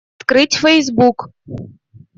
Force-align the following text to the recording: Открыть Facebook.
Открыть 0.19 0.55
Facebook. 0.55 1.29